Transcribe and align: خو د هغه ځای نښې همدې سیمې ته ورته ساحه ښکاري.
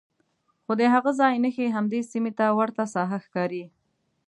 خو 0.63 0.71
د 0.79 0.81
هغه 0.93 1.11
ځای 1.19 1.33
نښې 1.43 1.67
همدې 1.77 2.01
سیمې 2.11 2.31
ته 2.39 2.45
ورته 2.59 2.83
ساحه 2.93 3.17
ښکاري. 3.25 3.65